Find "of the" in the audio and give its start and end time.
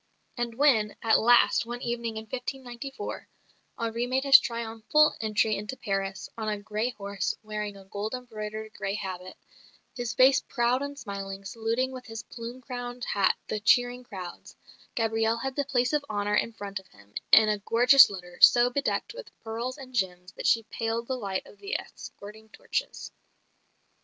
21.45-21.77